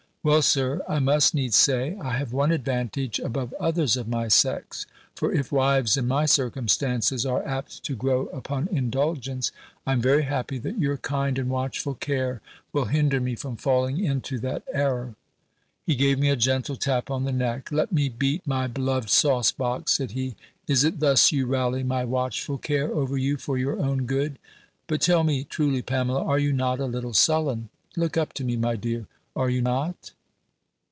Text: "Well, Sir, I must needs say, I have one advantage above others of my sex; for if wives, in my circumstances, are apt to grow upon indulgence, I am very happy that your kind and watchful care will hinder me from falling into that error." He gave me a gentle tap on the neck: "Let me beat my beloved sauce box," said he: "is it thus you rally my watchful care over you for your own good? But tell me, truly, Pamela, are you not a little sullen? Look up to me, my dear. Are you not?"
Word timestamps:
"Well, 0.23 0.43
Sir, 0.43 0.81
I 0.87 0.99
must 0.99 1.33
needs 1.33 1.55
say, 1.55 1.97
I 1.99 2.11
have 2.15 2.31
one 2.31 2.51
advantage 2.51 3.17
above 3.17 3.53
others 3.59 3.97
of 3.97 4.07
my 4.07 4.27
sex; 4.27 4.85
for 5.15 5.33
if 5.33 5.51
wives, 5.51 5.97
in 5.97 6.07
my 6.07 6.27
circumstances, 6.27 7.25
are 7.25 7.43
apt 7.43 7.83
to 7.85 7.95
grow 7.95 8.27
upon 8.27 8.67
indulgence, 8.67 9.51
I 9.83 9.93
am 9.93 10.01
very 10.03 10.21
happy 10.21 10.59
that 10.59 10.77
your 10.77 10.97
kind 10.97 11.39
and 11.39 11.49
watchful 11.49 11.95
care 11.95 12.39
will 12.71 12.85
hinder 12.85 13.19
me 13.19 13.33
from 13.33 13.55
falling 13.55 13.97
into 13.99 14.37
that 14.41 14.61
error." 14.71 15.15
He 15.87 15.95
gave 15.95 16.19
me 16.19 16.29
a 16.29 16.35
gentle 16.35 16.75
tap 16.75 17.09
on 17.09 17.23
the 17.23 17.31
neck: 17.31 17.71
"Let 17.71 17.91
me 17.91 18.07
beat 18.07 18.45
my 18.45 18.67
beloved 18.67 19.09
sauce 19.09 19.51
box," 19.51 19.91
said 19.93 20.11
he: 20.11 20.35
"is 20.67 20.83
it 20.83 20.99
thus 20.99 21.31
you 21.31 21.47
rally 21.47 21.81
my 21.81 22.03
watchful 22.05 22.59
care 22.59 22.93
over 22.93 23.17
you 23.17 23.37
for 23.37 23.57
your 23.57 23.79
own 23.79 24.05
good? 24.05 24.37
But 24.85 25.01
tell 25.01 25.23
me, 25.23 25.45
truly, 25.45 25.81
Pamela, 25.81 26.23
are 26.23 26.37
you 26.37 26.53
not 26.53 26.79
a 26.79 26.85
little 26.85 27.15
sullen? 27.15 27.69
Look 27.97 28.17
up 28.17 28.33
to 28.33 28.43
me, 28.43 28.55
my 28.55 28.75
dear. 28.75 29.07
Are 29.33 29.49
you 29.49 29.61
not?" 29.61 30.11